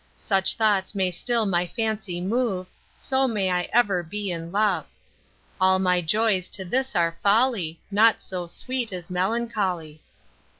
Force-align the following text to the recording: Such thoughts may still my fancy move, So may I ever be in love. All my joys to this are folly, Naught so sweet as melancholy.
Such 0.17 0.55
thoughts 0.55 0.95
may 0.95 1.11
still 1.11 1.45
my 1.45 1.67
fancy 1.67 2.19
move, 2.21 2.65
So 2.95 3.27
may 3.27 3.51
I 3.51 3.69
ever 3.71 4.01
be 4.01 4.31
in 4.31 4.51
love. 4.51 4.87
All 5.61 5.77
my 5.77 6.01
joys 6.01 6.49
to 6.57 6.65
this 6.65 6.95
are 6.95 7.17
folly, 7.21 7.79
Naught 7.91 8.19
so 8.19 8.47
sweet 8.47 8.91
as 8.91 9.11
melancholy. 9.11 10.01